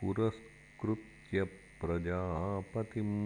पुरस्कृत्य 0.00 1.46
प्रजापतिम्। 1.80 3.16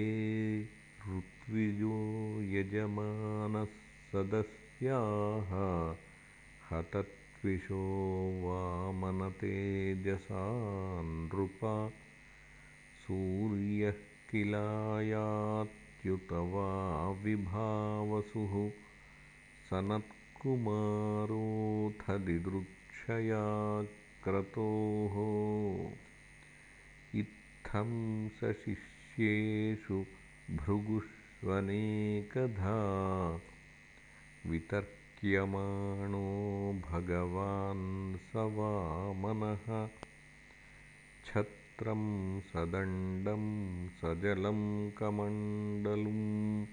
ऋत्विजो 1.09 1.97
यजमानः 2.43 3.65
सदस्याः 4.13 5.53
हतत्विषो 6.73 7.81
वामनतेजसा 8.45 10.49
नृप। 11.03 11.93
सूर्यः 13.07 13.95
किलायात्युत 14.31 16.33
वा 16.33 17.11
विभावसुः। 17.11 18.71
सनत्कुमारोऽथ 19.71 22.19
दिदृक्षया 22.19 23.45
क्रतोः 24.25 25.15
इत्थं 27.21 28.29
स 28.29 28.55
शिष्येषु 28.65 30.05
भृगुष्वनेकधा 30.51 32.79
वितर्क्यमाणो 35.25 36.73
भगवान् 36.73 38.17
स 38.17 38.33
वामनः 38.37 39.89
सहस्रं 41.27 42.41
सदण्डं 42.41 43.89
सजलं 43.89 44.91
कमण्डलुं। 44.91 46.67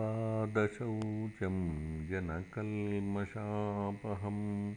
तत्पादशौचं 0.00 1.56
जनकल्मषापहं 2.08 4.74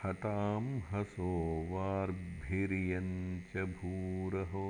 हतां 0.03 0.79
हसो 0.79 1.63
वार्भिर्यञ्च 1.69 3.57
भूरहो 3.57 4.67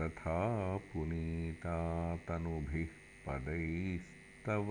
तथा 0.00 0.76
पुनीता 0.76 2.16
तनुभिः 2.16 2.86
पदैस्तव। 3.26 4.68